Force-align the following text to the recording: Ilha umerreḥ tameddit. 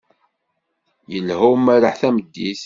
Ilha 1.17 1.37
umerreḥ 1.51 1.95
tameddit. 2.01 2.59